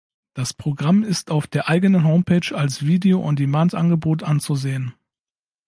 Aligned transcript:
Das 0.33 0.51
Programm 0.55 1.03
ist 1.03 1.29
auf 1.29 1.45
der 1.45 1.69
eigenen 1.69 2.05
Homepage 2.05 2.55
als 2.57 2.83
Video 2.87 3.21
On 3.23 3.35
Demand 3.35 3.75
Angebot 3.75 4.23
anzusehen. 4.23 4.95